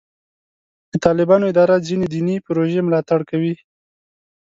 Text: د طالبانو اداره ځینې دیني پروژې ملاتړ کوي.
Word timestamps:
د 0.91 0.93
طالبانو 1.05 1.49
اداره 1.51 1.75
ځینې 1.87 2.05
دیني 2.13 2.35
پروژې 2.45 2.81
ملاتړ 2.87 3.19
کوي. 3.29 3.53